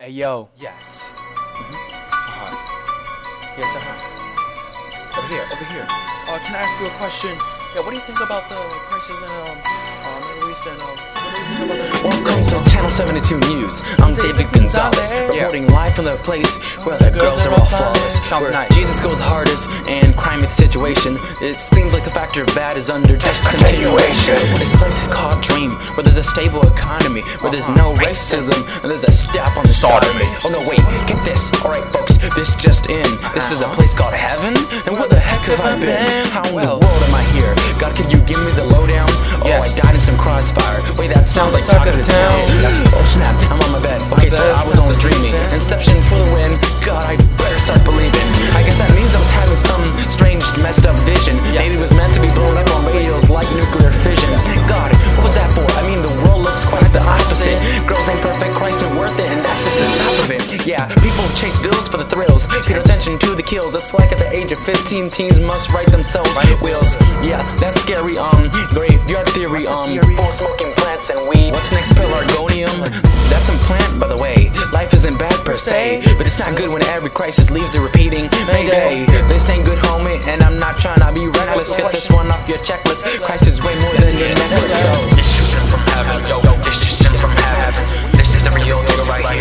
[0.00, 0.48] Hey yo.
[0.56, 1.12] Yes.
[1.12, 2.56] Uh-huh.
[3.58, 5.20] Yes, uh-huh.
[5.20, 5.84] Over here, over here.
[6.24, 7.36] Uh, can I ask you a question?
[7.76, 8.56] Yeah, what do you think about the
[8.88, 12.08] crisis in um, uh, Middle East and um, what do you think about the...
[12.08, 13.84] Welcome to Channel 72 News.
[14.00, 18.24] I'm David Gonzalez, reporting live from the place where the girls are all flawless.
[18.24, 18.72] Sounds nice.
[18.72, 21.20] Jesus goes hardest and crime is the situation.
[21.44, 24.40] It seems like the factor of bad is under discontinuation.
[24.56, 28.90] This place is called Dream, where there's a stable economy, where there's no racism, and
[28.90, 30.28] there's a step on the side of me.
[30.44, 31.50] Oh no, wait, get this.
[31.64, 33.06] Alright, folks, this just in.
[33.32, 34.54] This is a place called Heaven?
[34.86, 36.26] And where the heck have I been?
[36.34, 37.54] How in the world am I here?
[37.78, 39.08] God, could you give me the lowdown?
[39.44, 40.80] Oh, I died in some crossfire.
[40.96, 42.44] Wait, that sounds like Talk talk of of the town.
[42.92, 44.02] Oh snap, I'm on my bed.
[44.12, 45.34] Okay, so I was only dreaming.
[45.52, 45.99] Inception
[60.66, 62.46] Yeah, people chase bills for the thrills.
[62.66, 63.74] Pay attention to the kills.
[63.74, 66.30] It's like at the age of 15, teens must write themselves
[66.60, 66.94] wheels.
[67.24, 68.18] Yeah, that's scary.
[68.18, 69.66] Um, graveyard theory.
[69.66, 71.52] Um, full smoking plants and weed.
[71.52, 71.92] What's next?
[71.92, 72.90] Pelargonium.
[73.30, 74.50] That's some plant, by the way.
[74.72, 78.28] Life isn't bad per se, but it's not good when every crisis leaves it repeating.
[78.46, 81.76] Mayday, this ain't good, homie, and I'm not trying to be reckless.
[81.76, 83.04] Get this one off your checklist.
[83.22, 84.82] Christ is way more than your necklace.
[84.82, 84.92] So.
[85.16, 86.40] This just from heaven, yo.
[86.62, 88.12] This just from heaven.
[88.12, 89.39] This is the real deal right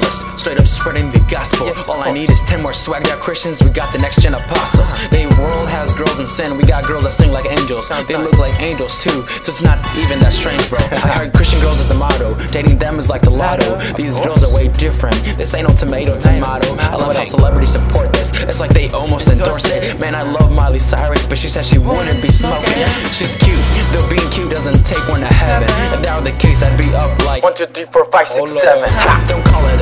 [0.00, 1.72] evangelist, straight up spreading the gospel.
[1.90, 3.62] All I need is 10 more swagged out Christians.
[3.62, 4.92] We got the next gen apostles.
[4.92, 5.08] Uh-huh.
[5.08, 6.56] The world has girls in sin.
[6.56, 7.88] We got girls that sing like angels.
[8.08, 10.78] they look like angels too, so it's not even that strange, bro.
[10.90, 12.34] I heard Christian girls is the motto.
[12.48, 13.76] Dating them is like the lotto.
[13.94, 15.16] These girls are way different.
[15.36, 16.74] This ain't no tomato, tomato.
[16.78, 18.32] I love how celebrities support this.
[18.42, 19.98] It's like they almost endorse it.
[20.00, 22.86] Man, I love Miley Cyrus, but she said she wouldn't be smoking.
[23.12, 23.60] She's cute,
[23.92, 25.68] though being cute doesn't take one to heaven.
[25.92, 28.52] If that were the case, I'd be up like one, two, three, four, five, six,
[28.52, 28.88] oh, seven.
[28.90, 29.79] Ha, Don't call it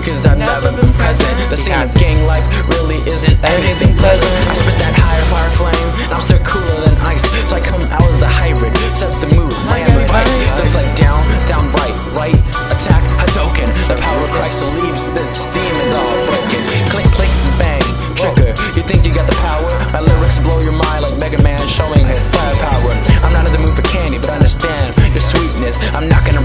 [0.00, 1.34] because I've never been present.
[1.50, 2.46] The scene of gang life
[2.78, 4.32] really isn't anything pleasant.
[4.46, 7.26] I spit that higher fire flame, I'm still cooler than ice.
[7.50, 10.30] So I come out as a hybrid, set the mood, my advice.
[10.54, 12.38] That's like down, down, right, right,
[12.70, 13.66] attack, Hadoken.
[13.90, 16.62] The power of Christ leaves the steam is all broken.
[16.94, 17.82] Click, click, bang,
[18.14, 18.54] trigger.
[18.78, 19.66] You think you got the power?
[19.90, 22.94] My lyrics blow your mind like Mega Man showing his firepower.
[23.26, 25.82] I'm not in the mood for candy, but I understand your sweetness.
[25.90, 26.37] I'm not gonna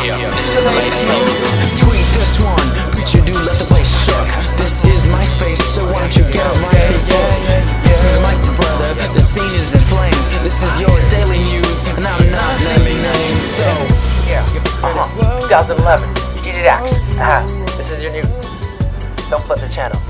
[0.00, 0.30] here.
[0.30, 1.80] This is the latest news.
[1.80, 4.28] Tweet this one, preacher do let the place shook.
[4.56, 7.28] This is my space, so why don't you get on my Facebook?
[7.84, 9.12] Pass me the mic, brother.
[9.12, 10.16] The scene is in flames.
[10.42, 13.44] This is your daily news, and I'm not naming names.
[13.44, 13.64] So,
[14.28, 14.44] Yeah.
[14.82, 15.40] Uh huh.
[15.48, 16.08] 2011.
[16.44, 16.94] Heated Axe.
[17.20, 17.44] Ah,
[17.76, 18.28] this is your news.
[19.28, 20.00] Don't flip the channel.